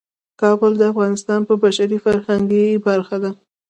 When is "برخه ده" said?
2.85-3.31